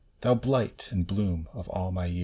Thou 0.21 0.33
blight 0.33 0.87
and 0.91 1.05
bloom 1.05 1.47
of 1.53 1.69
all 1.69 1.91
my 1.91 2.07
years 2.07 2.19